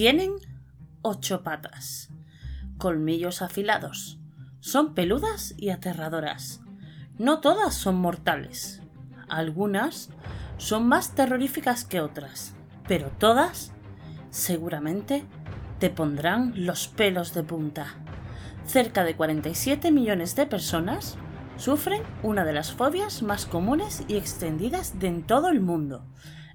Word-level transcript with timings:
Tienen 0.00 0.36
ocho 1.02 1.42
patas, 1.42 2.08
colmillos 2.78 3.42
afilados, 3.42 4.18
son 4.60 4.94
peludas 4.94 5.52
y 5.58 5.68
aterradoras. 5.68 6.62
No 7.18 7.40
todas 7.40 7.74
son 7.74 7.96
mortales, 7.96 8.80
algunas 9.28 10.08
son 10.56 10.88
más 10.88 11.14
terroríficas 11.14 11.84
que 11.84 12.00
otras, 12.00 12.54
pero 12.88 13.10
todas 13.10 13.72
seguramente 14.30 15.26
te 15.80 15.90
pondrán 15.90 16.54
los 16.56 16.88
pelos 16.88 17.34
de 17.34 17.42
punta. 17.42 17.88
Cerca 18.64 19.04
de 19.04 19.16
47 19.16 19.92
millones 19.92 20.34
de 20.34 20.46
personas 20.46 21.18
sufren 21.58 22.02
una 22.22 22.46
de 22.46 22.54
las 22.54 22.72
fobias 22.72 23.20
más 23.20 23.44
comunes 23.44 24.02
y 24.08 24.16
extendidas 24.16 24.98
de 24.98 25.08
en 25.08 25.22
todo 25.24 25.50
el 25.50 25.60
mundo, 25.60 26.06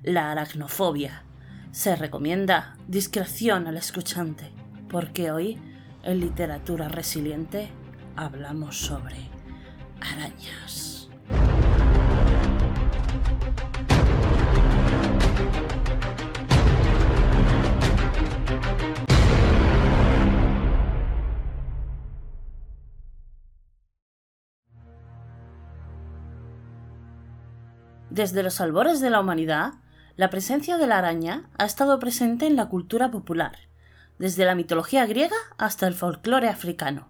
la 0.02 0.32
aracnofobia. 0.32 1.24
Se 1.75 1.93
recomienda 1.97 2.77
discreción 2.88 3.67
al 3.67 3.75
escuchante, 3.75 4.49
porque 4.89 5.29
hoy, 5.31 5.59
en 6.03 6.21
literatura 6.21 6.88
resiliente, 6.88 7.70
hablamos 8.15 8.77
sobre 8.77 9.17
arañas. 9.99 11.09
Desde 28.10 28.43
los 28.43 28.62
albores 28.62 29.01
de 29.01 29.10
la 29.10 29.20
humanidad, 29.20 29.73
la 30.18 30.30
presencia 30.30 30.77
de 30.77 30.88
la 30.88 30.98
araña 30.98 31.49
ha 31.58 31.66
estado 31.66 31.99
presente 31.99 32.48
en 32.48 32.55
la 32.55 32.68
cultura 32.68 33.12
popular, 33.12 33.58
desde 34.18 34.46
la 34.46 34.55
mitología 34.55 35.05
griega 35.05 35.35
hasta 35.57 35.88
el 35.88 35.94
folclore 35.94 36.48
africano. 36.48 37.10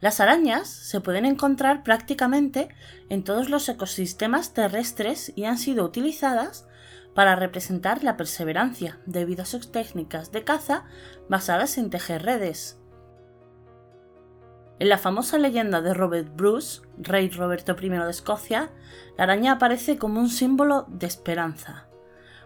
Las 0.00 0.20
arañas 0.20 0.68
se 0.68 1.00
pueden 1.00 1.24
encontrar 1.24 1.82
prácticamente 1.82 2.68
en 3.08 3.24
todos 3.24 3.48
los 3.48 3.66
ecosistemas 3.68 4.52
terrestres 4.52 5.32
y 5.34 5.44
han 5.44 5.56
sido 5.56 5.84
utilizadas 5.84 6.66
para 7.14 7.36
representar 7.36 8.04
la 8.04 8.18
perseverancia 8.18 8.98
debido 9.06 9.44
a 9.44 9.46
sus 9.46 9.72
técnicas 9.72 10.30
de 10.30 10.44
caza 10.44 10.84
basadas 11.30 11.78
en 11.78 11.88
tejer 11.88 12.22
redes. 12.24 12.78
En 14.80 14.88
la 14.90 14.98
famosa 14.98 15.38
leyenda 15.38 15.80
de 15.80 15.94
Robert 15.94 16.34
Bruce, 16.34 16.82
rey 16.98 17.30
Roberto 17.30 17.74
I 17.80 17.88
de 17.88 18.10
Escocia, 18.10 18.70
la 19.16 19.24
araña 19.24 19.52
aparece 19.52 19.96
como 19.96 20.20
un 20.20 20.28
símbolo 20.28 20.84
de 20.88 21.06
esperanza. 21.06 21.86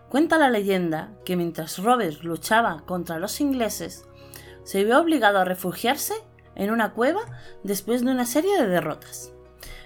Cuenta 0.08 0.38
la 0.38 0.48
leyenda 0.48 1.10
que 1.24 1.36
mientras 1.36 1.78
Robert 1.82 2.22
luchaba 2.22 2.82
contra 2.86 3.18
los 3.18 3.40
ingleses, 3.40 4.06
se 4.64 4.84
vio 4.84 5.00
obligado 5.00 5.38
a 5.38 5.44
refugiarse 5.44 6.14
en 6.54 6.70
una 6.70 6.92
cueva 6.92 7.20
después 7.62 8.04
de 8.04 8.10
una 8.10 8.24
serie 8.24 8.58
de 8.60 8.66
derrotas. 8.66 9.32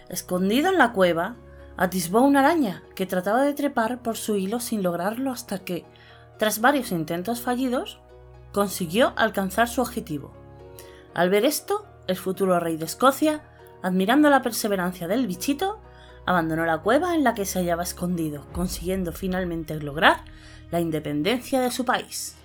Escondido 0.08 0.70
en 0.70 0.78
la 0.78 0.92
cueva, 0.92 1.36
atisbó 1.76 2.20
una 2.20 2.40
araña 2.40 2.82
que 2.94 3.06
trataba 3.06 3.42
de 3.42 3.54
trepar 3.54 4.00
por 4.02 4.16
su 4.16 4.36
hilo 4.36 4.60
sin 4.60 4.82
lograrlo 4.82 5.32
hasta 5.32 5.58
que, 5.58 5.84
tras 6.38 6.60
varios 6.60 6.92
intentos 6.92 7.40
fallidos, 7.40 7.98
consiguió 8.52 9.14
alcanzar 9.16 9.68
su 9.68 9.80
objetivo. 9.80 10.32
Al 11.14 11.30
ver 11.30 11.44
esto, 11.44 11.84
el 12.06 12.16
futuro 12.16 12.60
rey 12.60 12.76
de 12.76 12.84
Escocia, 12.84 13.42
admirando 13.82 14.30
la 14.30 14.42
perseverancia 14.42 15.08
del 15.08 15.26
bichito, 15.26 15.80
abandonó 16.26 16.64
la 16.64 16.78
cueva 16.78 17.14
en 17.14 17.24
la 17.24 17.34
que 17.34 17.44
se 17.44 17.58
hallaba 17.58 17.82
escondido, 17.82 18.46
consiguiendo 18.52 19.12
finalmente 19.12 19.78
lograr 19.80 20.22
la 20.70 20.80
independencia 20.80 21.60
de 21.60 21.70
su 21.70 21.84
país. 21.84 22.36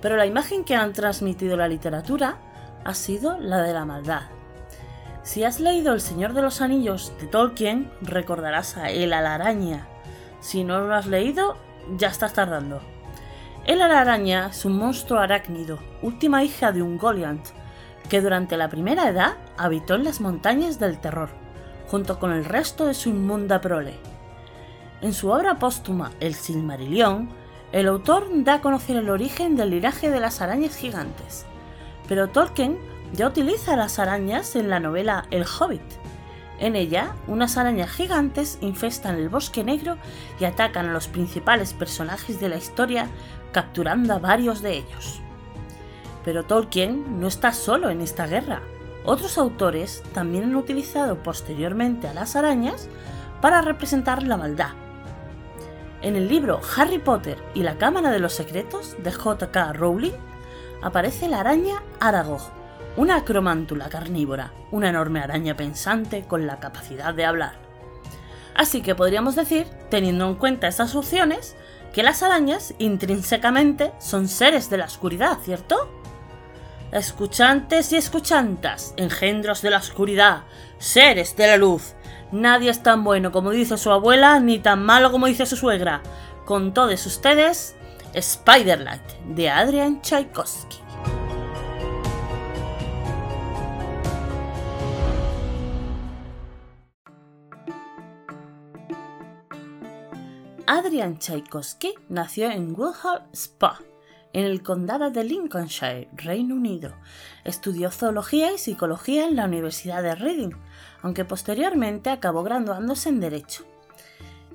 Pero 0.00 0.16
la 0.16 0.26
imagen 0.26 0.64
que 0.64 0.76
han 0.76 0.92
transmitido 0.92 1.56
la 1.56 1.68
literatura 1.68 2.36
ha 2.84 2.94
sido 2.94 3.38
la 3.38 3.62
de 3.62 3.72
la 3.72 3.84
maldad. 3.84 4.22
Si 5.22 5.44
has 5.44 5.60
leído 5.60 5.92
El 5.92 6.00
Señor 6.00 6.32
de 6.32 6.42
los 6.42 6.60
Anillos 6.60 7.12
de 7.20 7.26
Tolkien, 7.26 7.90
recordarás 8.00 8.76
a 8.76 8.90
El 8.90 9.12
Araña. 9.12 9.86
Si 10.40 10.64
no 10.64 10.80
lo 10.80 10.94
has 10.94 11.06
leído, 11.06 11.56
ya 11.96 12.08
estás 12.08 12.32
tardando. 12.32 12.80
El 13.66 13.82
Araña 13.82 14.46
es 14.50 14.64
un 14.64 14.78
monstruo 14.78 15.18
arácnido, 15.20 15.78
última 16.00 16.44
hija 16.44 16.72
de 16.72 16.80
un 16.80 16.96
Goliath, 16.96 17.48
que 18.08 18.22
durante 18.22 18.56
la 18.56 18.70
primera 18.70 19.08
edad 19.08 19.36
habitó 19.58 19.96
en 19.96 20.04
las 20.04 20.22
montañas 20.22 20.78
del 20.78 20.98
terror, 20.98 21.28
junto 21.90 22.18
con 22.18 22.32
el 22.32 22.44
resto 22.44 22.86
de 22.86 22.94
su 22.94 23.08
inmunda 23.08 23.60
prole. 23.60 23.94
En 25.00 25.12
su 25.12 25.30
obra 25.30 25.58
póstuma 25.58 26.12
El 26.20 26.34
Silmarillion, 26.34 27.28
el 27.72 27.88
autor 27.88 28.26
da 28.44 28.54
a 28.54 28.60
conocer 28.60 28.96
el 28.96 29.10
origen 29.10 29.56
del 29.56 29.70
linaje 29.70 30.10
de 30.10 30.20
las 30.20 30.40
arañas 30.40 30.76
gigantes, 30.76 31.44
pero 32.08 32.28
Tolkien 32.28 32.78
ya 33.12 33.26
utiliza 33.26 33.76
las 33.76 33.98
arañas 33.98 34.56
en 34.56 34.70
la 34.70 34.80
novela 34.80 35.26
El 35.30 35.44
Hobbit. 35.44 35.82
En 36.58 36.74
ella, 36.74 37.14
unas 37.26 37.56
arañas 37.56 37.90
gigantes 37.90 38.58
infestan 38.60 39.16
el 39.16 39.28
bosque 39.28 39.62
negro 39.62 39.96
y 40.40 40.44
atacan 40.44 40.88
a 40.88 40.92
los 40.92 41.06
principales 41.06 41.72
personajes 41.72 42.40
de 42.40 42.48
la 42.48 42.56
historia, 42.56 43.06
capturando 43.52 44.14
a 44.14 44.18
varios 44.18 44.60
de 44.60 44.78
ellos. 44.78 45.20
Pero 46.24 46.44
Tolkien 46.44 47.20
no 47.20 47.28
está 47.28 47.52
solo 47.52 47.90
en 47.90 48.00
esta 48.00 48.26
guerra. 48.26 48.62
Otros 49.08 49.38
autores 49.38 50.02
también 50.12 50.44
han 50.44 50.54
utilizado 50.54 51.22
posteriormente 51.22 52.08
a 52.08 52.12
las 52.12 52.36
arañas 52.36 52.90
para 53.40 53.62
representar 53.62 54.22
la 54.22 54.36
maldad. 54.36 54.72
En 56.02 56.14
el 56.14 56.28
libro 56.28 56.60
Harry 56.76 56.98
Potter 56.98 57.42
y 57.54 57.62
la 57.62 57.78
Cámara 57.78 58.10
de 58.10 58.18
los 58.18 58.34
Secretos 58.34 58.96
de 59.02 59.10
J.K. 59.10 59.72
Rowling 59.72 60.12
aparece 60.82 61.26
la 61.26 61.40
araña 61.40 61.82
Aragog, 62.00 62.50
una 62.98 63.16
acromántula 63.16 63.88
carnívora, 63.88 64.52
una 64.72 64.90
enorme 64.90 65.20
araña 65.20 65.56
pensante 65.56 66.24
con 66.28 66.46
la 66.46 66.60
capacidad 66.60 67.14
de 67.14 67.24
hablar. 67.24 67.54
Así 68.54 68.82
que 68.82 68.94
podríamos 68.94 69.36
decir, 69.36 69.66
teniendo 69.88 70.28
en 70.28 70.34
cuenta 70.34 70.68
estas 70.68 70.94
opciones, 70.94 71.56
que 71.94 72.02
las 72.02 72.22
arañas 72.22 72.74
intrínsecamente 72.76 73.90
son 74.00 74.28
seres 74.28 74.68
de 74.68 74.76
la 74.76 74.84
oscuridad, 74.84 75.38
¿cierto? 75.42 75.88
Escuchantes 76.92 77.92
y 77.92 77.96
escuchantas, 77.96 78.94
engendros 78.96 79.60
de 79.60 79.70
la 79.70 79.76
oscuridad, 79.76 80.44
seres 80.78 81.36
de 81.36 81.46
la 81.46 81.58
luz. 81.58 81.92
Nadie 82.32 82.70
es 82.70 82.82
tan 82.82 83.04
bueno 83.04 83.30
como 83.30 83.50
dice 83.50 83.76
su 83.76 83.90
abuela, 83.90 84.40
ni 84.40 84.58
tan 84.58 84.84
malo 84.84 85.12
como 85.12 85.26
dice 85.26 85.44
su 85.44 85.56
suegra. 85.56 86.02
Con 86.46 86.72
todos 86.72 87.04
ustedes, 87.04 87.76
Spiderlight 88.18 89.02
de 89.26 89.50
Adrian 89.50 90.00
Tchaikovsky. 90.00 90.78
Adrian 100.66 101.18
Tchaikovsky 101.18 101.94
nació 102.08 102.50
en 102.50 102.74
Woodhall 102.78 103.22
Spa, 103.32 103.78
en 104.32 104.44
el 104.44 104.62
condado 104.62 105.10
de 105.10 105.24
Lincolnshire, 105.24 106.08
Reino 106.14 106.54
Unido. 106.54 106.94
Estudió 107.44 107.90
zoología 107.90 108.52
y 108.52 108.58
psicología 108.58 109.26
en 109.26 109.36
la 109.36 109.46
Universidad 109.46 110.02
de 110.02 110.14
Reading, 110.14 110.54
aunque 111.02 111.24
posteriormente 111.24 112.10
acabó 112.10 112.42
graduándose 112.42 113.08
en 113.08 113.20
Derecho. 113.20 113.64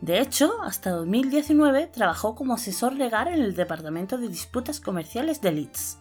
De 0.01 0.19
hecho, 0.19 0.61
hasta 0.63 0.91
2019 0.91 1.87
trabajó 1.87 2.35
como 2.35 2.55
asesor 2.55 2.93
legal 2.93 3.29
en 3.29 3.41
el 3.41 3.55
Departamento 3.55 4.17
de 4.17 4.27
Disputas 4.27 4.79
Comerciales 4.79 5.41
de 5.41 5.53
Leeds, 5.53 5.97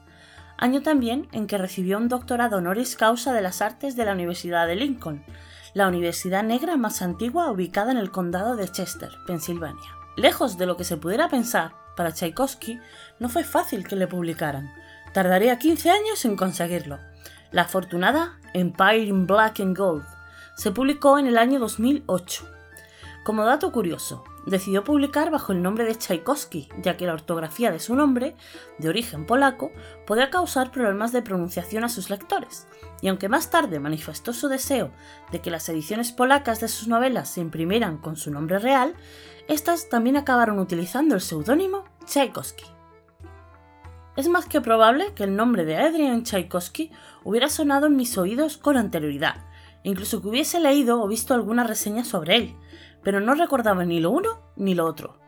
año 0.58 0.82
también 0.82 1.28
en 1.32 1.46
que 1.46 1.58
recibió 1.58 1.98
un 1.98 2.08
doctorado 2.08 2.58
honoris 2.58 2.96
causa 2.96 3.32
de 3.32 3.42
las 3.42 3.62
artes 3.62 3.94
de 3.96 4.04
la 4.04 4.12
Universidad 4.12 4.66
de 4.66 4.76
Lincoln, 4.76 5.24
la 5.74 5.88
universidad 5.88 6.42
negra 6.42 6.76
más 6.76 7.00
antigua 7.00 7.50
ubicada 7.50 7.92
en 7.92 7.98
el 7.98 8.10
condado 8.10 8.56
de 8.56 8.68
Chester, 8.68 9.10
Pensilvania. 9.26 9.96
Lejos 10.16 10.58
de 10.58 10.66
lo 10.66 10.76
que 10.76 10.84
se 10.84 10.96
pudiera 10.96 11.28
pensar, 11.28 11.72
para 11.96 12.12
Tchaikovsky 12.12 12.80
no 13.18 13.28
fue 13.28 13.44
fácil 13.44 13.86
que 13.86 13.96
le 13.96 14.06
publicaran. 14.06 14.72
Tardaría 15.12 15.58
15 15.58 15.90
años 15.90 16.24
en 16.24 16.36
conseguirlo. 16.36 16.98
La 17.50 17.62
afortunada 17.62 18.38
Empire 18.54 19.04
in 19.04 19.26
Black 19.26 19.60
and 19.60 19.76
Gold 19.76 20.04
se 20.56 20.70
publicó 20.70 21.18
en 21.18 21.26
el 21.26 21.38
año 21.38 21.58
2008 21.58 22.48
como 23.24 23.44
dato 23.44 23.70
curioso, 23.70 24.24
decidió 24.46 24.84
publicar 24.84 25.30
bajo 25.30 25.52
el 25.52 25.62
nombre 25.62 25.84
de 25.84 25.94
Tchaikovsky, 25.94 26.68
ya 26.82 26.96
que 26.96 27.06
la 27.06 27.14
ortografía 27.14 27.70
de 27.70 27.78
su 27.78 27.94
nombre, 27.94 28.34
de 28.78 28.88
origen 28.88 29.26
polaco, 29.26 29.70
podía 30.06 30.30
causar 30.30 30.70
problemas 30.70 31.12
de 31.12 31.22
pronunciación 31.22 31.84
a 31.84 31.88
sus 31.88 32.10
lectores, 32.10 32.66
y 33.00 33.08
aunque 33.08 33.28
más 33.28 33.50
tarde 33.50 33.80
manifestó 33.80 34.32
su 34.32 34.48
deseo 34.48 34.90
de 35.30 35.40
que 35.40 35.50
las 35.50 35.68
ediciones 35.68 36.12
polacas 36.12 36.60
de 36.60 36.68
sus 36.68 36.88
novelas 36.88 37.28
se 37.30 37.40
imprimieran 37.40 37.98
con 37.98 38.16
su 38.16 38.30
nombre 38.30 38.58
real, 38.58 38.94
estas 39.48 39.88
también 39.88 40.16
acabaron 40.16 40.58
utilizando 40.58 41.14
el 41.14 41.20
seudónimo 41.20 41.84
Tchaikovsky. 42.04 42.64
Es 44.14 44.28
más 44.28 44.46
que 44.46 44.60
probable 44.60 45.14
que 45.14 45.24
el 45.24 45.36
nombre 45.36 45.64
de 45.64 45.76
Adrian 45.76 46.22
Tchaikovsky 46.22 46.90
hubiera 47.24 47.48
sonado 47.48 47.86
en 47.86 47.96
mis 47.96 48.18
oídos 48.18 48.58
con 48.58 48.76
anterioridad, 48.76 49.36
incluso 49.84 50.20
que 50.20 50.28
hubiese 50.28 50.60
leído 50.60 51.02
o 51.02 51.08
visto 51.08 51.32
alguna 51.32 51.64
reseña 51.64 52.04
sobre 52.04 52.36
él, 52.36 52.56
pero 53.02 53.20
no 53.20 53.34
recordaba 53.34 53.84
ni 53.84 54.00
lo 54.00 54.10
uno 54.10 54.40
ni 54.56 54.74
lo 54.74 54.86
otro, 54.86 55.18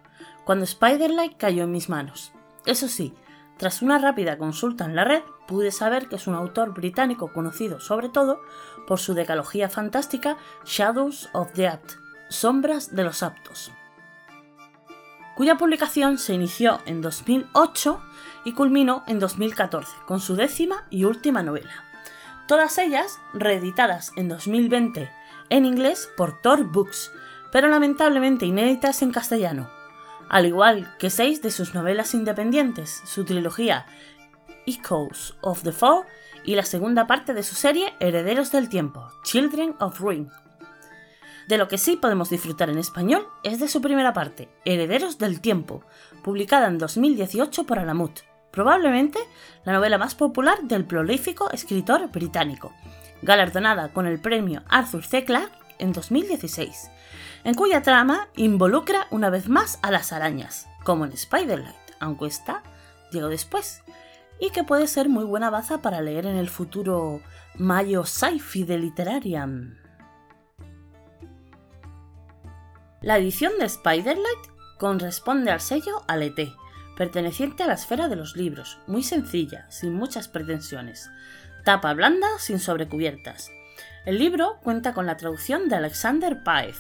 cuando 0.45 0.67
Spiderlight 0.67 1.37
cayó 1.37 1.65
en 1.65 1.73
mis 1.73 1.89
manos. 1.89 2.33
Eso 2.67 2.89
sí, 2.89 3.15
Tras 3.57 3.83
una 3.83 3.99
rápida 3.99 4.37
consulta 4.37 4.85
en 4.85 4.97
la 4.97 5.05
red, 5.05 5.23
pude 5.47 5.71
saber 5.71 6.09
que 6.09 6.17
es 6.17 6.27
un 6.27 6.35
autor 6.35 6.75
británico 6.75 7.33
conocido 7.33 7.79
sobre 7.81 8.09
todo 8.09 8.41
por 8.87 8.99
su 8.99 9.15
decalogía 9.15 9.69
fantástica 9.69 10.37
Shadows 10.65 11.29
of 11.33 11.53
the 11.53 11.69
Apt, 11.69 11.93
Sombras 12.31 12.95
de 12.95 13.05
los 13.05 13.23
Aptos, 13.23 13.71
cuya 15.37 15.57
publicación 15.57 16.19
se 16.19 16.35
inició 16.35 16.81
en 16.87 17.01
2008 17.01 18.03
y 18.45 18.53
culminó 18.53 19.05
en 19.07 19.21
2014 19.21 19.93
con 20.07 20.21
su 20.21 20.35
décima 20.35 20.87
y 20.91 21.05
última 21.05 21.43
novela. 21.43 21.85
Todas 22.49 22.77
ellas 22.79 23.19
reeditadas 23.33 24.13
en 24.17 24.29
2020 24.29 25.11
en 25.51 25.65
inglés 25.65 26.11
por 26.17 26.41
Tor 26.41 26.65
Books, 26.65 27.13
pero 27.55 27.69
lamentablemente 27.69 28.47
inéditas 28.47 29.01
en 29.03 29.13
castellano, 29.13 29.71
al 30.29 30.45
igual 30.45 30.93
que 30.99 31.09
seis 31.09 31.41
de 31.41 31.53
sus 31.53 31.73
novelas 31.73 32.13
independientes, 32.13 33.01
su 33.07 33.25
trilogía 33.25 33.87
Echoes 34.67 35.37
of 35.41 35.63
the 35.63 35.71
Fall 35.71 36.03
y 36.43 36.57
la 36.57 36.65
segunda 36.65 37.07
parte 37.07 37.33
de 37.33 37.45
su 37.45 37.55
serie 37.55 37.95
Herederos 38.01 38.51
del 38.51 38.69
Tiempo, 38.69 39.09
Children 39.23 39.77
of 39.79 40.01
Ruin. 40.01 40.31
De 41.47 41.57
lo 41.57 41.69
que 41.69 41.79
sí 41.79 41.95
podemos 41.95 42.29
disfrutar 42.29 42.71
en 42.71 42.79
español 42.79 43.25
es 43.45 43.61
de 43.61 43.69
su 43.69 43.81
primera 43.81 44.13
parte, 44.13 44.49
Herederos 44.65 45.19
del 45.19 45.41
Tiempo, 45.41 45.85
publicada 46.25 46.67
en 46.67 46.79
2018 46.79 47.67
por 47.67 47.79
Alamut, 47.79 48.23
probablemente 48.51 49.21
la 49.65 49.75
novela 49.75 49.97
más 49.97 50.17
popular 50.17 50.61
del 50.65 50.87
prolífico 50.87 51.53
escritor 51.53 52.11
británico, 52.11 52.75
galardonada 53.23 53.93
con 53.93 54.09
el 54.09 54.19
premio 54.19 54.65
Arthur 54.69 55.05
C. 55.05 55.25
Clarke 55.25 55.55
en 55.79 55.93
2016 55.93 56.91
en 57.45 57.55
cuya 57.55 57.83
trama 57.83 58.29
involucra 58.37 59.07
una 59.11 59.31
vez 59.31 59.49
más 59.49 59.79
a 59.83 59.91
las 59.91 60.13
arañas, 60.13 60.67
como 60.85 61.05
en 61.05 61.17
Spiderlight, 61.17 61.75
aunque 62.01 62.27
está 62.27 62.63
llegó 63.15 63.29
después, 63.29 63.83
y 64.39 64.51
que 64.51 64.65
puede 64.65 64.87
ser 64.87 65.09
muy 65.09 65.25
buena 65.25 65.51
baza 65.51 65.81
para 65.81 66.01
leer 66.01 66.27
en 66.27 66.37
el 66.37 66.51
futuro 66.51 67.21
Mayo 67.57 68.05
sci 68.05 68.65
de 68.65 68.79
Literarian. 68.79 69.79
La 73.01 73.19
edición 73.19 73.53
de 73.59 73.69
Spiderlight 73.69 74.49
corresponde 74.79 75.51
al 75.51 75.61
sello 75.61 76.03
Alete, 76.09 76.53
perteneciente 76.97 77.63
a 77.63 77.67
la 77.67 77.75
esfera 77.75 78.09
de 78.09 78.17
los 78.17 78.37
libros, 78.37 78.79
muy 78.87 79.03
sencilla, 79.03 79.71
sin 79.71 79.95
muchas 79.95 80.29
pretensiones. 80.29 81.11
Tapa 81.65 81.95
blanda, 81.95 82.29
sin 82.39 82.59
sobrecubiertas. 82.59 83.51
El 84.05 84.19
libro 84.19 84.59
cuenta 84.63 84.93
con 84.93 85.07
la 85.07 85.17
traducción 85.17 85.71
de 85.71 85.77
Alexander 85.77 86.43
Paez, 86.43 86.77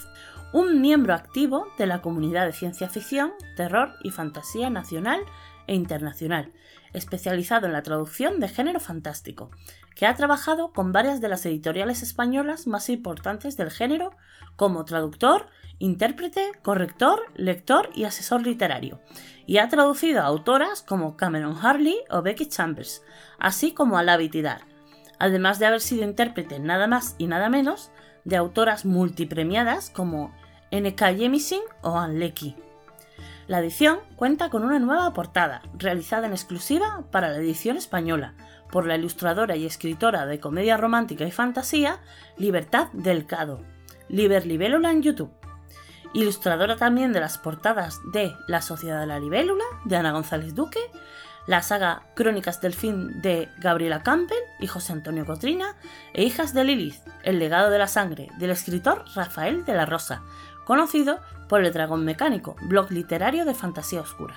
un 0.52 0.82
miembro 0.82 1.14
activo 1.14 1.66
de 1.78 1.86
la 1.86 2.02
comunidad 2.02 2.44
de 2.44 2.52
ciencia 2.52 2.90
ficción, 2.90 3.32
terror 3.56 3.94
y 4.02 4.10
fantasía 4.10 4.68
nacional 4.68 5.20
e 5.66 5.74
internacional, 5.74 6.52
especializado 6.92 7.64
en 7.64 7.72
la 7.72 7.82
traducción 7.82 8.40
de 8.40 8.48
género 8.48 8.78
fantástico, 8.78 9.50
que 9.96 10.04
ha 10.04 10.14
trabajado 10.14 10.72
con 10.72 10.92
varias 10.92 11.22
de 11.22 11.28
las 11.28 11.46
editoriales 11.46 12.02
españolas 12.02 12.66
más 12.66 12.90
importantes 12.90 13.56
del 13.56 13.70
género 13.70 14.10
como 14.56 14.84
traductor, 14.84 15.46
intérprete, 15.78 16.52
corrector, 16.62 17.22
lector 17.36 17.88
y 17.94 18.04
asesor 18.04 18.42
literario, 18.42 19.00
y 19.46 19.56
ha 19.56 19.68
traducido 19.70 20.20
a 20.20 20.26
autoras 20.26 20.82
como 20.82 21.16
Cameron 21.16 21.56
Harley 21.56 21.96
o 22.10 22.20
Becky 22.20 22.50
Chambers, 22.50 23.02
así 23.38 23.72
como 23.72 23.96
a 23.96 24.02
Lavi 24.02 24.28
Tidar, 24.28 24.73
además 25.18 25.58
de 25.58 25.66
haber 25.66 25.80
sido 25.80 26.04
intérprete 26.04 26.58
nada 26.58 26.86
más 26.86 27.14
y 27.18 27.26
nada 27.26 27.48
menos 27.48 27.90
de 28.24 28.36
autoras 28.36 28.84
multipremiadas 28.84 29.90
como 29.90 30.34
N.K. 30.70 31.14
Jemisin 31.14 31.62
o 31.82 31.98
Anleki. 31.98 32.56
La 33.46 33.58
edición 33.58 33.98
cuenta 34.16 34.48
con 34.48 34.64
una 34.64 34.78
nueva 34.78 35.12
portada, 35.12 35.62
realizada 35.76 36.26
en 36.26 36.32
exclusiva 36.32 37.04
para 37.10 37.28
la 37.28 37.36
edición 37.36 37.76
española, 37.76 38.34
por 38.70 38.86
la 38.86 38.96
ilustradora 38.96 39.54
y 39.54 39.66
escritora 39.66 40.24
de 40.24 40.40
comedia 40.40 40.78
romántica 40.78 41.24
y 41.24 41.30
fantasía 41.30 42.00
Libertad 42.38 42.88
Delcado, 42.94 43.60
Liber 44.08 44.46
Libélula 44.46 44.90
en 44.90 45.02
YouTube. 45.02 45.30
Ilustradora 46.14 46.76
también 46.76 47.12
de 47.12 47.20
las 47.20 47.36
portadas 47.36 48.00
de 48.12 48.32
La 48.48 48.62
Sociedad 48.62 49.00
de 49.00 49.06
la 49.06 49.18
Libélula, 49.18 49.64
de 49.84 49.96
Ana 49.96 50.12
González 50.12 50.54
Duque, 50.54 50.80
la 51.46 51.62
saga 51.62 52.02
Crónicas 52.14 52.60
del 52.60 52.74
Fin 52.74 53.20
de 53.20 53.48
Gabriela 53.58 54.02
Campbell 54.02 54.38
y 54.60 54.66
José 54.66 54.92
Antonio 54.92 55.26
Cotrina, 55.26 55.76
e 56.12 56.24
Hijas 56.24 56.54
de 56.54 56.64
Lilith, 56.64 57.02
El 57.22 57.38
legado 57.38 57.70
de 57.70 57.78
la 57.78 57.88
sangre, 57.88 58.30
del 58.38 58.50
escritor 58.50 59.04
Rafael 59.14 59.64
de 59.64 59.74
la 59.74 59.86
Rosa, 59.86 60.22
conocido 60.64 61.20
por 61.48 61.64
El 61.64 61.72
Dragón 61.72 62.04
Mecánico, 62.04 62.56
blog 62.62 62.90
literario 62.90 63.44
de 63.44 63.54
fantasía 63.54 64.00
oscura. 64.00 64.36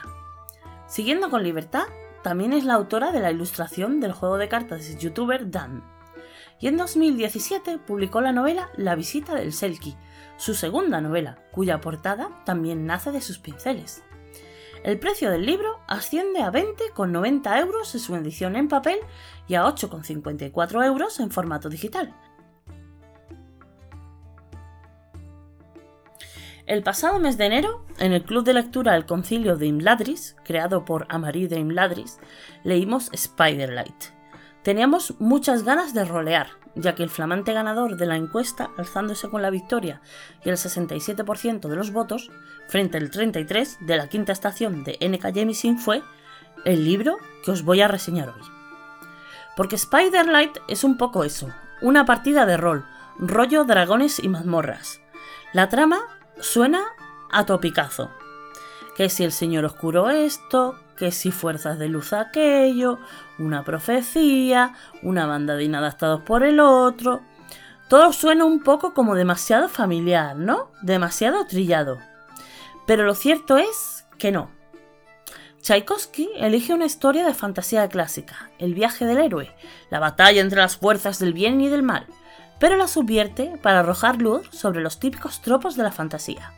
Siguiendo 0.88 1.30
con 1.30 1.44
Libertad, 1.44 1.86
también 2.24 2.54
es 2.54 2.66
la 2.66 2.74
autora 2.74 3.12
de 3.12 3.20
la 3.20 3.32
ilustración 3.32 4.00
del 4.00 4.12
juego 4.12 4.38
de 4.38 4.50
cartas 4.50 4.88
de 4.88 4.98
youtuber 4.98 5.50
Dan. 5.50 5.84
Y 6.60 6.68
en 6.68 6.78
2017 6.78 7.78
publicó 7.78 8.20
la 8.20 8.32
novela 8.32 8.70
La 8.76 8.96
visita 8.96 9.36
del 9.36 9.54
Selkie, 9.54 9.96
su 10.38 10.54
segunda 10.54 11.02
novela, 11.02 11.38
cuya 11.52 11.80
portada 11.80 12.30
también 12.46 12.86
nace 12.86 13.12
de 13.12 13.22
sus 13.22 13.38
pinceles. 13.40 14.04
El 14.84 15.00
precio 15.00 15.32
del 15.32 15.46
libro 15.46 15.80
asciende 15.88 16.42
a 16.42 16.52
20,90 16.52 17.60
euros 17.60 17.94
en 17.94 18.02
su 18.02 18.16
edición 18.16 18.56
en 18.56 18.68
papel 18.68 19.00
y 19.48 19.56
a 19.56 19.64
8,54 19.64 20.86
euros 20.86 21.20
en 21.20 21.32
formato 21.32 21.70
digital, 21.70 22.14
El 26.68 26.84
pasado 26.84 27.18
mes 27.18 27.38
de 27.38 27.46
enero, 27.46 27.86
en 27.98 28.12
el 28.12 28.26
club 28.26 28.44
de 28.44 28.54
lectura 28.54 28.98
El 28.98 29.06
Concilio 29.06 29.56
de 29.56 29.68
Imladris, 29.68 30.36
creado 30.44 30.84
por 30.84 31.08
Amarí 31.08 31.48
de 31.48 31.60
Imladris, 31.60 32.20
leímos 32.66 33.10
Spiderlight. 33.16 34.17
Teníamos 34.68 35.14
muchas 35.20 35.64
ganas 35.64 35.94
de 35.94 36.04
rolear, 36.04 36.50
ya 36.76 36.94
que 36.94 37.02
el 37.02 37.10
flamante 37.10 37.54
ganador 37.54 37.96
de 37.96 38.06
la 38.06 38.18
encuesta, 38.18 38.70
alzándose 38.78 39.30
con 39.30 39.42
la 39.42 39.50
victoria 39.50 40.02
y 40.44 40.50
el 40.50 40.58
67% 40.58 41.70
de 41.70 41.76
los 41.78 41.94
votos, 41.94 42.32
frente 42.68 42.98
al 42.98 43.10
33% 43.10 43.78
de 43.86 43.96
la 43.96 44.10
quinta 44.10 44.34
estación 44.34 44.84
de 44.84 44.98
NK 45.00 45.34
Jemisin, 45.34 45.80
fue 45.80 46.04
el 46.66 46.84
libro 46.84 47.18
que 47.46 47.52
os 47.52 47.64
voy 47.64 47.80
a 47.80 47.88
reseñar 47.88 48.28
hoy. 48.28 48.42
Porque 49.56 49.78
Spiderlight 49.78 50.58
es 50.68 50.84
un 50.84 50.98
poco 50.98 51.24
eso, 51.24 51.48
una 51.82 52.06
partida 52.06 52.46
de 52.46 52.58
rol, 52.58 52.86
rollo 53.20 53.64
dragones 53.64 54.20
y 54.20 54.28
mazmorras. 54.28 55.00
La 55.54 55.70
trama 55.70 56.02
suena 56.42 56.82
a 57.32 57.46
topicazo. 57.46 58.12
Que 58.98 59.08
si 59.08 59.24
el 59.24 59.32
Señor 59.32 59.64
oscuro 59.64 60.10
esto, 60.10 60.78
que 60.98 61.12
si 61.12 61.32
fuerzas 61.32 61.80
de 61.80 61.88
luz 61.88 62.12
aquello, 62.12 63.00
una 63.40 63.64
profecía, 63.64 64.74
una 65.02 65.26
banda 65.26 65.56
de 65.56 65.64
inadaptados 65.64 66.22
por 66.24 66.44
el 66.44 66.60
otro. 66.60 67.22
Todo 67.88 68.12
suena 68.12 68.44
un 68.44 68.62
poco 68.62 68.94
como 68.94 69.16
demasiado 69.16 69.70
familiar, 69.70 70.36
¿no? 70.36 70.72
Demasiado 70.82 71.46
trillado. 71.46 72.00
Pero 72.86 73.06
lo 73.06 73.16
cierto 73.16 73.58
es 73.58 74.06
que 74.18 74.32
no. 74.32 74.50
Tchaikovsky 75.62 76.30
elige 76.38 76.74
una 76.74 76.86
historia 76.86 77.26
de 77.26 77.34
fantasía 77.34 77.88
clásica, 77.90 78.52
el 78.58 78.74
viaje 78.74 79.06
del 79.06 79.18
héroe, 79.18 79.54
la 79.90 80.00
batalla 80.00 80.42
entre 80.42 80.60
las 80.60 80.78
fuerzas 80.78 81.20
del 81.20 81.34
bien 81.34 81.60
y 81.62 81.68
del 81.68 81.84
mal, 81.84 82.08
pero 82.60 82.78
la 82.78 82.88
subvierte 82.88 83.58
para 83.62 83.80
arrojar 83.80 84.22
luz 84.22 84.48
sobre 84.52 84.82
los 84.82 85.00
típicos 85.00 85.42
tropos 85.42 85.76
de 85.76 85.84
la 85.84 85.92
fantasía. 85.92 86.54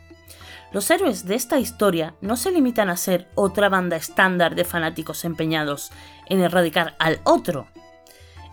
Los 0.72 0.88
héroes 0.90 1.26
de 1.26 1.34
esta 1.34 1.58
historia 1.58 2.14
no 2.20 2.36
se 2.36 2.52
limitan 2.52 2.90
a 2.90 2.96
ser 2.96 3.28
otra 3.34 3.68
banda 3.68 3.96
estándar 3.96 4.54
de 4.54 4.64
fanáticos 4.64 5.24
empeñados 5.24 5.90
en 6.26 6.40
erradicar 6.40 6.94
al 6.98 7.20
otro. 7.24 7.66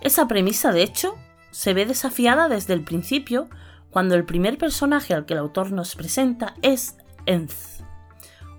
Esa 0.02 0.28
premisa, 0.28 0.72
de 0.72 0.82
hecho, 0.82 1.16
se 1.52 1.74
ve 1.74 1.86
desafiada 1.86 2.50
desde 2.50 2.74
el 2.74 2.84
principio 2.84 3.50
cuando 3.92 4.16
el 4.16 4.26
primer 4.26 4.58
personaje 4.58 5.14
al 5.14 5.26
que 5.26 5.34
el 5.34 5.40
autor 5.40 5.72
nos 5.72 5.96
presenta 5.96 6.56
es 6.62 6.98
Enz, 7.26 7.82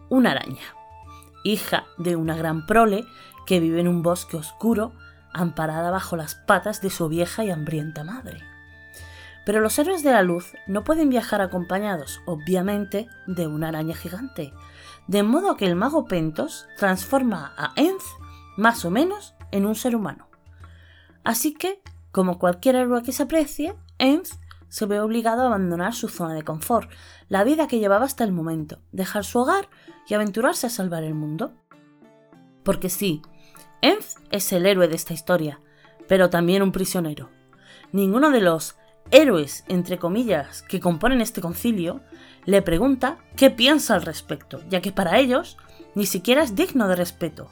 una 0.09 0.33
araña, 0.33 0.75
hija 1.43 1.85
de 1.97 2.17
una 2.17 2.37
gran 2.37 2.67
prole 2.67 3.05
que 3.47 3.61
vive 3.61 3.81
en 3.81 3.89
un 3.89 4.03
bosque 4.03 4.37
oscuro 4.37 4.93
amparada 5.33 5.91
bajo 5.91 6.17
las 6.17 6.35
patas 6.35 6.81
de 6.81 6.91
su 6.91 7.09
vieja 7.09 7.45
y 7.45 7.51
hambrienta 7.51 8.05
madre. 8.05 8.41
Pero 9.49 9.63
los 9.63 9.79
héroes 9.79 10.03
de 10.03 10.13
la 10.13 10.23
luz 10.23 10.53
no 10.67 10.85
pueden 10.85 11.09
viajar 11.09 11.41
acompañados, 11.41 12.21
obviamente, 12.27 13.09
de 13.27 13.47
una 13.47 13.69
araña 13.69 13.97
gigante, 13.97 14.53
de 15.07 15.23
modo 15.23 15.57
que 15.57 15.65
el 15.65 15.75
mago 15.75 16.05
Pentos 16.05 16.69
transforma 16.77 17.55
a 17.57 17.73
Enz 17.77 18.05
más 18.59 18.85
o 18.85 18.91
menos 18.91 19.35
en 19.51 19.65
un 19.65 19.75
ser 19.75 19.97
humano. 19.97 20.29
Así 21.25 21.55
que, 21.55 21.81
como 22.13 22.39
cualquier 22.39 22.77
héroe 22.77 23.03
que 23.03 23.13
se 23.13 23.23
aprecie, 23.23 23.75
Enz 23.97 24.39
se 24.69 24.85
ve 24.85 25.01
obligado 25.01 25.45
a 25.45 25.47
abandonar 25.47 25.95
su 25.95 26.11
zona 26.11 26.35
de 26.35 26.45
confort, 26.45 26.91
la 27.31 27.43
vida 27.43 27.69
que 27.69 27.79
llevaba 27.79 28.05
hasta 28.05 28.25
el 28.25 28.33
momento, 28.33 28.83
dejar 28.93 29.25
su 29.25 29.39
hogar 29.39 29.71
y 30.07 30.13
aventurarse 30.13 30.67
a 30.67 30.71
salvar 30.71 31.05
el 31.05 31.15
mundo. 31.15 31.55
Porque 32.65 32.91
sí, 32.91 33.23
Enz 33.81 34.17
es 34.31 34.53
el 34.53 34.67
héroe 34.67 34.89
de 34.89 34.97
esta 34.97 35.15
historia, 35.15 35.59
pero 36.07 36.29
también 36.29 36.61
un 36.61 36.71
prisionero. 36.71 37.31
Ninguno 37.93 38.31
de 38.31 38.43
los 38.43 38.77
héroes, 39.11 39.65
entre 39.69 39.99
comillas, 39.99 40.63
que 40.63 40.81
componen 40.81 41.21
este 41.21 41.41
concilio, 41.41 42.01
le 42.45 42.63
pregunta 42.63 43.19
qué 43.37 43.51
piensa 43.51 43.95
al 43.95 44.03
respecto, 44.03 44.61
ya 44.69 44.81
que 44.81 44.93
para 44.93 45.19
ellos 45.19 45.57
ni 45.95 46.07
siquiera 46.07 46.43
es 46.43 46.55
digno 46.55 46.89
de 46.89 46.97
respeto. 46.97 47.51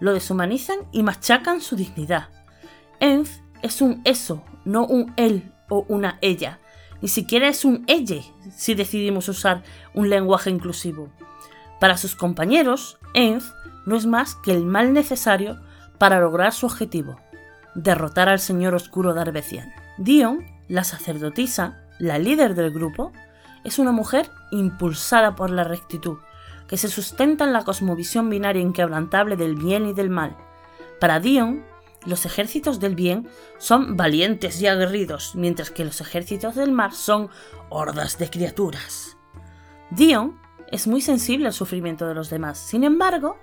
lo 0.00 0.12
deshumanizan 0.12 0.78
y 0.90 1.04
machacan 1.04 1.60
su 1.60 1.76
dignidad. 1.76 2.28
Enz 2.98 3.40
es 3.62 3.80
un 3.80 4.00
eso, 4.04 4.42
no 4.64 4.84
un 4.84 5.14
él 5.16 5.52
o 5.68 5.84
una 5.88 6.18
ella. 6.20 6.58
Ni 7.00 7.08
siquiera 7.08 7.46
es 7.46 7.64
un 7.64 7.84
elle 7.86 8.24
si 8.56 8.74
decidimos 8.74 9.28
usar 9.28 9.62
un 9.94 10.10
lenguaje 10.10 10.50
inclusivo. 10.50 11.12
Para 11.78 11.96
sus 11.96 12.16
compañeros, 12.16 12.98
Enz 13.14 13.52
no 13.86 13.96
es 13.96 14.06
más 14.06 14.34
que 14.34 14.50
el 14.50 14.64
mal 14.64 14.92
necesario 14.92 15.60
para 15.98 16.18
lograr 16.18 16.52
su 16.52 16.66
objetivo, 16.66 17.20
derrotar 17.76 18.28
al 18.28 18.40
señor 18.40 18.74
oscuro 18.74 19.14
Darbecian. 19.14 19.72
Dion, 19.98 20.44
la 20.68 20.84
sacerdotisa, 20.84 21.84
la 21.98 22.18
líder 22.18 22.54
del 22.54 22.70
grupo, 22.70 23.12
es 23.64 23.78
una 23.78 23.92
mujer 23.92 24.30
impulsada 24.50 25.34
por 25.34 25.50
la 25.50 25.64
rectitud, 25.64 26.18
que 26.66 26.76
se 26.76 26.88
sustenta 26.88 27.44
en 27.44 27.52
la 27.52 27.64
cosmovisión 27.64 28.28
binaria 28.30 28.62
inquebrantable 28.62 29.36
del 29.36 29.54
bien 29.54 29.86
y 29.86 29.92
del 29.92 30.10
mal. 30.10 30.36
Para 31.00 31.20
Dion, 31.20 31.64
los 32.04 32.26
ejércitos 32.26 32.80
del 32.80 32.94
bien 32.94 33.28
son 33.58 33.96
valientes 33.96 34.60
y 34.60 34.66
aguerridos, 34.66 35.34
mientras 35.36 35.70
que 35.70 35.84
los 35.84 36.00
ejércitos 36.00 36.54
del 36.54 36.72
mal 36.72 36.92
son 36.92 37.28
hordas 37.68 38.18
de 38.18 38.30
criaturas. 38.30 39.16
Dion 39.90 40.40
es 40.70 40.86
muy 40.86 41.00
sensible 41.00 41.46
al 41.46 41.52
sufrimiento 41.52 42.08
de 42.08 42.14
los 42.14 42.30
demás, 42.30 42.58
sin 42.58 42.82
embargo, 42.82 43.36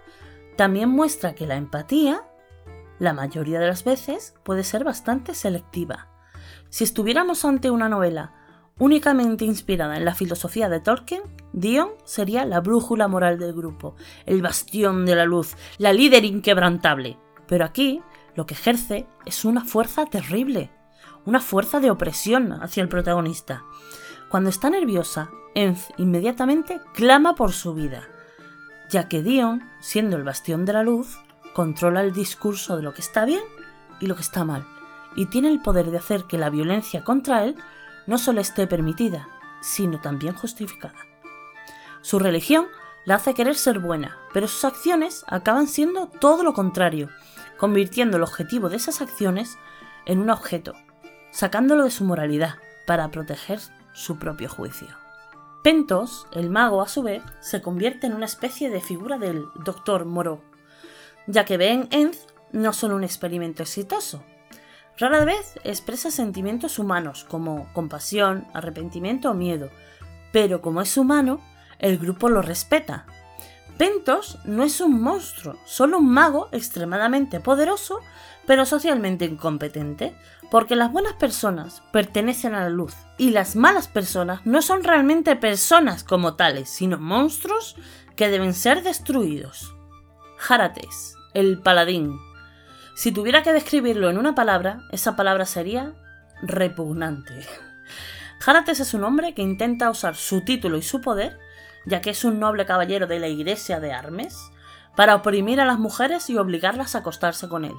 también 0.58 0.90
muestra 0.90 1.36
que 1.36 1.48
la 1.48 1.56
empatía, 1.56 2.24
la 2.98 3.14
mayoría 3.14 3.60
de 3.60 3.68
las 3.68 3.86
veces, 3.86 4.36
puede 4.44 4.64
ser 4.64 4.84
bastante 4.84 5.34
selectiva. 5.34 6.09
Si 6.70 6.84
estuviéramos 6.84 7.46
ante 7.46 7.72
una 7.72 7.90
novela 7.90 8.34
únicamente 8.78 9.44
inspirada 9.44 9.98
en 9.98 10.06
la 10.06 10.16
filosofía 10.16 10.70
de 10.70 10.80
Tolkien, 10.80 11.22
Dion 11.52 11.90
sería 12.06 12.46
la 12.46 12.62
brújula 12.62 13.08
moral 13.08 13.40
del 13.40 13.54
grupo, 13.54 13.96
el 14.26 14.42
bastión 14.42 15.06
de 15.06 15.16
la 15.16 15.26
luz, 15.26 15.56
la 15.78 15.94
líder 15.94 16.26
inquebrantable. 16.26 17.18
Pero 17.48 17.66
aquí 17.66 18.02
lo 18.36 18.46
que 18.46 18.54
ejerce 18.54 19.08
es 19.26 19.46
una 19.46 19.66
fuerza 19.66 20.06
terrible, 20.06 20.72
una 21.26 21.42
fuerza 21.42 21.80
de 21.80 21.92
opresión 21.92 22.54
hacia 22.54 22.82
el 22.84 22.90
protagonista. 22.90 23.64
Cuando 24.30 24.50
está 24.50 24.70
nerviosa, 24.70 25.30
Enz 25.56 25.88
inmediatamente 25.98 26.80
clama 26.94 27.36
por 27.36 27.52
su 27.52 27.74
vida, 27.74 28.04
ya 28.90 29.10
que 29.10 29.24
Dion, 29.24 29.64
siendo 29.82 30.16
el 30.16 30.24
bastión 30.24 30.66
de 30.66 30.74
la 30.74 30.84
luz, 30.84 31.20
controla 31.54 32.02
el 32.02 32.14
discurso 32.14 32.78
de 32.78 32.84
lo 32.84 32.94
que 32.94 33.02
está 33.02 33.26
bien 33.26 33.44
y 34.00 34.06
lo 34.06 34.16
que 34.16 34.22
está 34.22 34.46
mal, 34.46 34.66
y 35.16 35.28
tiene 35.28 35.50
el 35.50 35.62
poder 35.62 35.92
de 35.92 35.98
hacer 35.98 36.26
que 36.26 36.38
la 36.38 36.50
violencia 36.50 37.04
contra 37.04 37.44
él 37.44 37.56
no 38.08 38.18
solo 38.18 38.42
esté 38.42 38.68
permitida, 38.68 39.28
sino 39.62 40.00
también 40.00 40.34
justificada. 40.36 40.96
Su 42.02 42.20
religión 42.20 42.68
la 43.06 43.16
hace 43.16 43.34
querer 43.34 43.56
ser 43.56 43.80
buena, 43.80 44.18
pero 44.34 44.48
sus 44.48 44.66
acciones 44.66 45.24
acaban 45.28 45.68
siendo 45.68 46.08
todo 46.08 46.44
lo 46.44 46.54
contrario, 46.54 47.10
convirtiendo 47.58 48.18
el 48.18 48.24
objetivo 48.24 48.70
de 48.70 48.78
esas 48.78 49.02
acciones 49.02 49.58
en 50.06 50.20
un 50.20 50.30
objeto, 50.30 50.74
sacándolo 51.32 51.84
de 51.84 51.92
su 51.92 52.04
moralidad 52.04 52.56
para 52.86 53.10
proteger 53.12 53.60
su 53.94 54.18
propio 54.18 54.50
juicio. 54.50 54.88
Pentos, 55.64 56.26
el 56.32 56.50
mago 56.50 56.82
a 56.82 56.88
su 56.88 57.04
vez, 57.04 57.22
se 57.42 57.62
convierte 57.62 58.08
en 58.08 58.14
una 58.14 58.26
especie 58.26 58.70
de 58.70 58.80
figura 58.80 59.18
del 59.18 59.46
Doctor 59.56 60.06
Moreau, 60.06 60.42
ya 61.28 61.44
que 61.44 61.58
Ben 61.58 61.88
Enz 61.92 62.28
no 62.52 62.72
son 62.74 62.94
un 62.94 63.04
experimento 63.04 63.62
exitoso, 63.62 64.24
Rara 65.00 65.24
vez 65.24 65.58
expresa 65.64 66.12
sentimientos 66.12 66.78
humanos 66.78 67.26
como 67.30 67.72
compasión, 67.72 68.46
arrepentimiento 68.54 69.32
o 69.32 69.34
miedo, 69.34 69.70
pero 70.34 70.62
como 70.62 70.82
es 70.82 70.98
humano, 70.98 71.40
el 71.80 71.98
grupo 71.98 72.28
lo 72.28 72.42
respeta. 72.42 73.06
Pentos 73.78 74.40
no 74.44 74.64
es 74.64 74.82
un 74.82 75.02
monstruo, 75.02 75.56
solo 75.64 76.00
un 76.00 76.10
mago 76.12 76.50
extremadamente 76.52 77.40
poderoso, 77.40 78.02
pero 78.46 78.66
socialmente 78.66 79.24
incompetente, 79.24 80.14
porque 80.52 80.76
las 80.76 80.92
buenas 80.92 81.14
personas 81.14 81.82
pertenecen 81.94 82.54
a 82.54 82.64
la 82.64 82.70
luz 82.70 82.94
y 83.18 83.30
las 83.30 83.56
malas 83.56 83.88
personas 83.88 84.46
no 84.46 84.62
son 84.62 84.84
realmente 84.84 85.38
personas 85.38 86.04
como 86.04 86.36
tales, 86.36 86.70
sino 86.70 86.98
monstruos 86.98 87.78
que 88.18 88.28
deben 88.28 88.54
ser 88.54 88.84
destruidos. 88.84 89.74
Jarates, 90.38 91.16
el 91.34 91.62
paladín, 91.62 92.20
si 93.00 93.14
tuviera 93.14 93.44
que 93.44 93.54
describirlo 93.54 94.10
en 94.10 94.18
una 94.18 94.36
palabra, 94.36 94.82
esa 94.92 95.16
palabra 95.16 95.46
sería 95.46 95.94
repugnante. 96.42 97.34
Jarates 98.42 98.82
es 98.82 98.94
un 98.94 99.06
hombre 99.06 99.34
que 99.34 99.42
intenta 99.42 99.90
usar 99.90 100.18
su 100.18 100.44
título 100.44 100.76
y 100.76 100.82
su 100.82 101.00
poder, 101.00 101.40
ya 101.86 102.02
que 102.02 102.10
es 102.10 102.26
un 102.26 102.42
noble 102.42 102.66
caballero 102.66 103.08
de 103.08 103.22
la 103.22 103.30
iglesia 103.30 103.80
de 103.80 103.94
Armes, 103.94 104.38
para 104.98 105.16
oprimir 105.16 105.62
a 105.62 105.66
las 105.66 105.80
mujeres 105.80 106.30
y 106.30 106.36
obligarlas 106.36 106.94
a 106.94 106.98
acostarse 106.98 107.48
con 107.48 107.64
él. 107.64 107.76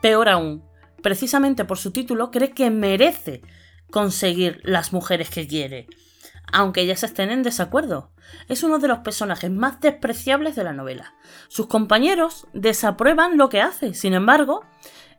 Peor 0.00 0.30
aún, 0.30 0.64
precisamente 1.02 1.66
por 1.66 1.76
su 1.76 1.90
título 1.90 2.30
cree 2.30 2.52
que 2.52 2.70
merece 2.70 3.42
conseguir 3.90 4.62
las 4.64 4.94
mujeres 4.94 5.28
que 5.28 5.46
quiere, 5.46 5.88
aunque 6.52 6.82
ellas 6.82 7.02
estén 7.02 7.30
en 7.30 7.42
desacuerdo. 7.42 8.10
Es 8.48 8.62
uno 8.62 8.78
de 8.78 8.88
los 8.88 8.98
personajes 8.98 9.50
más 9.50 9.80
despreciables 9.80 10.56
de 10.56 10.64
la 10.64 10.72
novela. 10.72 11.14
Sus 11.48 11.66
compañeros 11.66 12.46
desaprueban 12.52 13.36
lo 13.36 13.48
que 13.48 13.60
hace, 13.60 13.94
sin 13.94 14.14
embargo, 14.14 14.64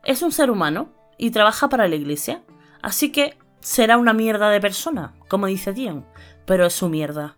es 0.03 0.21
un 0.21 0.31
ser 0.31 0.51
humano 0.51 0.93
y 1.17 1.31
trabaja 1.31 1.69
para 1.69 1.87
la 1.87 1.95
iglesia, 1.95 2.41
así 2.81 3.11
que 3.11 3.37
será 3.59 3.97
una 3.97 4.13
mierda 4.13 4.49
de 4.49 4.61
persona, 4.61 5.13
como 5.27 5.47
dice 5.47 5.73
Dion, 5.73 6.05
pero 6.45 6.65
es 6.65 6.73
su 6.73 6.89
mierda. 6.89 7.35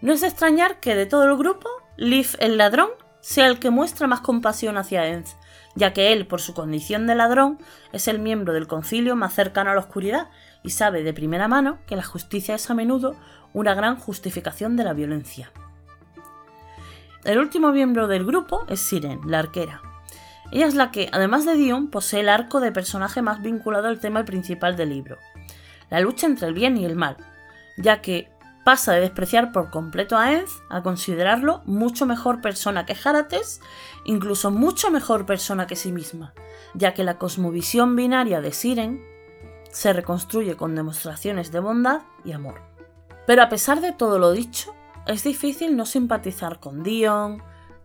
No 0.00 0.12
es 0.12 0.20
de 0.20 0.28
extrañar 0.28 0.80
que 0.80 0.94
de 0.94 1.06
todo 1.06 1.24
el 1.24 1.36
grupo, 1.36 1.68
Leaf 1.96 2.34
el 2.38 2.56
ladrón 2.56 2.90
sea 3.20 3.46
el 3.48 3.58
que 3.58 3.70
muestra 3.70 4.06
más 4.06 4.20
compasión 4.20 4.78
hacia 4.78 5.06
Enz, 5.06 5.36
ya 5.74 5.92
que 5.92 6.12
él, 6.12 6.26
por 6.26 6.40
su 6.40 6.54
condición 6.54 7.06
de 7.06 7.14
ladrón, 7.14 7.58
es 7.92 8.08
el 8.08 8.18
miembro 8.18 8.52
del 8.52 8.66
concilio 8.66 9.14
más 9.16 9.34
cercano 9.34 9.70
a 9.70 9.74
la 9.74 9.80
oscuridad 9.80 10.28
y 10.62 10.70
sabe 10.70 11.02
de 11.02 11.12
primera 11.12 11.48
mano 11.48 11.78
que 11.86 11.96
la 11.96 12.02
justicia 12.02 12.54
es 12.54 12.70
a 12.70 12.74
menudo 12.74 13.16
una 13.52 13.74
gran 13.74 13.96
justificación 13.96 14.76
de 14.76 14.84
la 14.84 14.92
violencia. 14.92 15.52
El 17.24 17.38
último 17.38 17.72
miembro 17.72 18.08
del 18.08 18.24
grupo 18.24 18.64
es 18.68 18.80
Siren, 18.80 19.20
la 19.26 19.40
arquera. 19.40 19.82
Ella 20.52 20.66
es 20.66 20.74
la 20.74 20.90
que, 20.90 21.08
además 21.12 21.44
de 21.44 21.54
Dion, 21.54 21.88
posee 21.88 22.20
el 22.20 22.28
arco 22.28 22.60
de 22.60 22.72
personaje 22.72 23.22
más 23.22 23.42
vinculado 23.42 23.88
al 23.88 24.00
tema 24.00 24.24
principal 24.24 24.76
del 24.76 24.90
libro, 24.90 25.18
la 25.90 26.00
lucha 26.00 26.26
entre 26.26 26.48
el 26.48 26.54
bien 26.54 26.76
y 26.76 26.84
el 26.84 26.96
mal, 26.96 27.16
ya 27.76 28.00
que 28.00 28.30
pasa 28.64 28.92
de 28.92 29.00
despreciar 29.00 29.52
por 29.52 29.70
completo 29.70 30.16
a 30.16 30.32
Enz 30.32 30.50
a 30.68 30.82
considerarlo 30.82 31.62
mucho 31.66 32.06
mejor 32.06 32.40
persona 32.40 32.84
que 32.84 32.94
Jarates, 32.94 33.60
incluso 34.04 34.50
mucho 34.50 34.90
mejor 34.90 35.26
persona 35.26 35.66
que 35.66 35.76
sí 35.76 35.92
misma, 35.92 36.34
ya 36.74 36.94
que 36.94 37.04
la 37.04 37.18
cosmovisión 37.18 37.96
binaria 37.96 38.40
de 38.40 38.52
Siren 38.52 39.02
se 39.70 39.92
reconstruye 39.92 40.56
con 40.56 40.74
demostraciones 40.74 41.52
de 41.52 41.60
bondad 41.60 42.02
y 42.24 42.32
amor. 42.32 42.60
Pero 43.26 43.42
a 43.42 43.48
pesar 43.48 43.80
de 43.80 43.92
todo 43.92 44.18
lo 44.18 44.32
dicho, 44.32 44.74
es 45.06 45.24
difícil 45.24 45.76
no 45.76 45.86
simpatizar 45.86 46.60
con 46.60 46.82
Dion, 46.82 47.42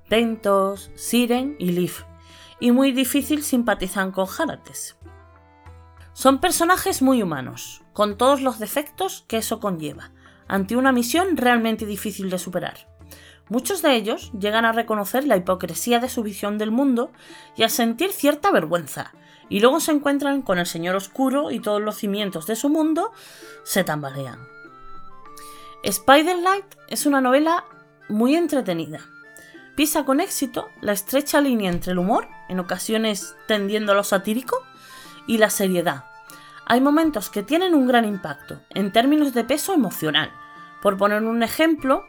Pentos, 0.10 0.92
Siren 0.96 1.56
y 1.60 1.72
Leaf, 1.72 2.04
y 2.60 2.72
muy 2.72 2.92
difícil 2.92 3.44
simpatizar 3.44 4.12
con 4.12 4.26
Jarates. 4.26 4.98
Son 6.14 6.40
personajes 6.40 7.02
muy 7.02 7.22
humanos, 7.22 7.84
con 7.94 8.18
todos 8.18 8.42
los 8.42 8.60
defectos 8.60 9.26
que 9.28 9.38
eso 9.38 9.60
conlleva, 9.60 10.12
ante 10.48 10.76
una 10.76 10.92
misión 10.92 11.38
realmente 11.38 11.86
difícil 11.86 12.30
de 12.30 12.40
superar. 12.40 12.88
Muchos 13.50 13.82
de 13.82 13.96
ellos 13.96 14.32
llegan 14.40 14.66
a 14.66 14.72
reconocer 14.72 15.26
la 15.26 15.38
hipocresía 15.38 16.00
de 16.00 16.10
su 16.10 16.24
visión 16.24 16.58
del 16.58 16.72
mundo 16.72 17.12
y 17.56 17.64
a 17.64 17.70
sentir 17.70 18.12
cierta 18.12 18.52
vergüenza, 18.52 19.14
y 19.50 19.60
luego 19.60 19.80
se 19.80 19.92
encuentran 19.92 20.42
con 20.42 20.58
el 20.58 20.66
Señor 20.66 20.96
Oscuro 20.96 21.52
y 21.52 21.60
todos 21.60 21.82
los 21.82 21.98
cimientos 21.98 22.48
de 22.48 22.56
su 22.56 22.70
mundo 22.70 23.12
se 23.64 23.84
tambalean. 23.84 24.40
Spiderlight 25.86 26.66
es 26.88 27.06
una 27.06 27.22
novela 27.22 27.66
muy 28.10 28.36
entretenida. 28.36 29.02
Pisa 29.76 30.06
con 30.06 30.20
éxito 30.20 30.70
la 30.82 30.94
estrecha 30.94 31.42
línea 31.42 31.70
entre 31.70 31.92
el 31.92 32.00
humor, 32.00 32.28
en 32.50 32.60
ocasiones 32.60 33.36
tendiendo 33.48 33.92
a 33.92 33.96
lo 33.96 34.04
satírico, 34.04 34.64
y 35.28 35.38
la 35.38 35.50
seriedad. 35.50 36.06
Hay 36.66 36.82
momentos 36.82 37.30
que 37.30 37.44
tienen 37.44 37.76
un 37.76 37.88
gran 37.88 38.06
impacto, 38.06 38.62
en 38.70 38.92
términos 38.92 39.34
de 39.34 39.44
peso 39.44 39.74
emocional. 39.74 40.32
Por 40.82 40.98
poner 40.98 41.24
un 41.24 41.44
ejemplo, 41.44 42.08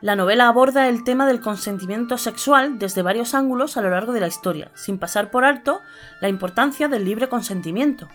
la 0.00 0.14
novela 0.14 0.46
aborda 0.46 0.88
el 0.88 1.02
tema 1.02 1.26
del 1.26 1.40
consentimiento 1.40 2.18
sexual 2.18 2.78
desde 2.78 3.02
varios 3.02 3.34
ángulos 3.34 3.76
a 3.76 3.82
lo 3.82 3.90
largo 3.90 4.12
de 4.12 4.20
la 4.20 4.28
historia, 4.28 4.70
sin 4.74 4.98
pasar 4.98 5.30
por 5.30 5.44
alto 5.44 5.80
la 6.20 6.28
importancia 6.28 6.88
del 6.88 7.04
libre 7.04 7.28
consentimiento. 7.28 8.08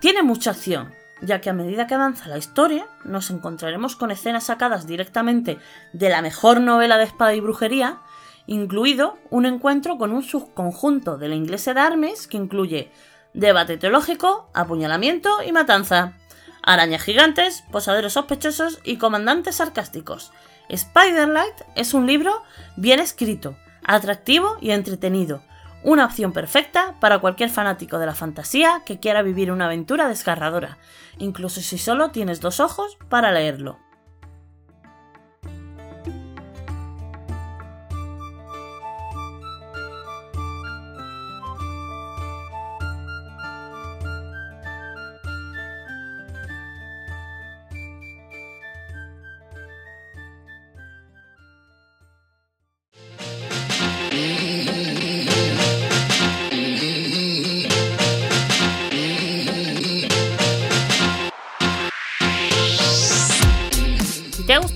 Tiene 0.00 0.22
mucha 0.22 0.50
acción, 0.50 0.92
ya 1.22 1.40
que 1.40 1.50
a 1.50 1.54
medida 1.54 1.86
que 1.86 1.94
avanza 1.94 2.28
la 2.28 2.38
historia 2.38 2.86
nos 3.04 3.30
encontraremos 3.30 3.96
con 3.96 4.10
escenas 4.10 4.44
sacadas 4.44 4.86
directamente 4.86 5.58
de 5.92 6.08
la 6.10 6.22
mejor 6.22 6.60
novela 6.60 6.98
de 6.98 7.04
espada 7.04 7.34
y 7.34 7.40
brujería, 7.40 8.00
incluido 8.46 9.18
un 9.30 9.46
encuentro 9.46 9.96
con 9.96 10.12
un 10.12 10.22
subconjunto 10.22 11.16
de 11.16 11.28
la 11.28 11.36
inglesa 11.36 11.72
de 11.72 11.80
Armes 11.80 12.26
que 12.26 12.36
incluye 12.36 12.90
debate 13.32 13.78
teológico, 13.78 14.50
apuñalamiento 14.52 15.42
y 15.42 15.52
matanza, 15.52 16.14
arañas 16.62 17.02
gigantes, 17.02 17.64
posaderos 17.70 18.14
sospechosos 18.14 18.80
y 18.84 18.96
comandantes 18.96 19.56
sarcásticos, 19.56 20.32
Spiderlight 20.74 21.62
es 21.74 21.94
un 21.94 22.06
libro 22.06 22.42
bien 22.76 23.00
escrito, 23.00 23.56
atractivo 23.84 24.56
y 24.60 24.70
entretenido, 24.70 25.42
una 25.82 26.04
opción 26.04 26.32
perfecta 26.32 26.94
para 27.00 27.18
cualquier 27.18 27.50
fanático 27.50 27.98
de 27.98 28.06
la 28.06 28.14
fantasía 28.14 28.82
que 28.84 29.00
quiera 29.00 29.22
vivir 29.22 29.50
una 29.50 29.66
aventura 29.66 30.08
desgarradora, 30.08 30.78
incluso 31.18 31.60
si 31.60 31.78
solo 31.78 32.10
tienes 32.10 32.40
dos 32.40 32.60
ojos 32.60 32.98
para 33.08 33.32
leerlo. 33.32 33.78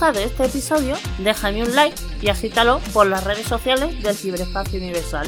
Gustado 0.05 0.27
este 0.27 0.45
episodio, 0.45 0.97
déjame 1.21 1.63
un 1.63 1.75
like 1.75 1.97
y 2.21 2.29
agítalo 2.29 2.79
por 2.93 3.07
las 3.07 3.25
redes 3.25 3.47
sociales 3.47 4.03
del 4.03 4.15
Ciberespacio 4.15 4.79
Universal. 4.79 5.27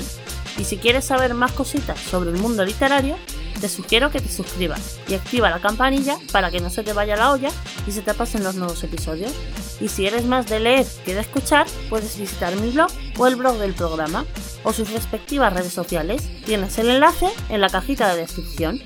Y 0.59 0.65
si 0.65 0.77
quieres 0.77 1.07
saber 1.07 1.33
más 1.33 1.53
cositas 1.53 1.99
sobre 1.99 2.29
el 2.29 2.37
mundo 2.37 2.63
literario, 2.63 3.17
te 3.59 3.71
sugiero 3.71 4.11
que 4.11 4.21
te 4.21 4.29
suscribas 4.29 4.99
y 5.09 5.15
activa 5.15 5.49
la 5.49 5.61
campanilla 5.61 6.19
para 6.31 6.51
que 6.51 6.61
no 6.61 6.69
se 6.69 6.83
te 6.83 6.93
vaya 6.93 7.17
la 7.17 7.33
olla 7.33 7.49
y 7.87 7.93
se 7.93 8.03
te 8.03 8.13
pasen 8.13 8.45
los 8.45 8.57
nuevos 8.57 8.85
episodios. 8.85 9.33
Y 9.81 9.89
si 9.89 10.07
eres 10.07 10.27
más 10.27 10.47
de 10.47 10.61
leer 10.61 10.87
que 11.07 11.15
de 11.15 11.21
escuchar, 11.21 11.67
puedes 11.89 12.19
visitar 12.19 12.55
mi 12.57 12.71
blog 12.71 12.91
o 13.17 13.27
el 13.27 13.37
blog 13.37 13.57
del 13.57 13.73
programa 13.73 14.27
o 14.63 14.75
sus 14.75 14.91
respectivas 14.91 15.55
redes 15.55 15.73
sociales. 15.73 16.29
Tienes 16.45 16.77
el 16.77 16.91
enlace 16.91 17.31
en 17.49 17.63
la 17.63 17.71
cajita 17.71 18.13
de 18.13 18.21
descripción. 18.21 18.83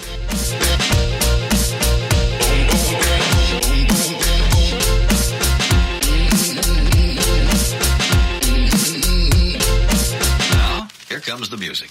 Comes 11.30 11.48
the 11.48 11.56
music. 11.56 11.90